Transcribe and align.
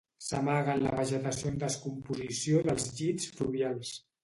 S'amaga 0.27 0.73
en 0.79 0.85
la 0.85 0.93
vegetació 0.99 1.51
en 1.51 1.61
descomposició 1.65 2.65
dels 2.71 2.91
llits 2.97 3.31
fluvials. 3.39 3.97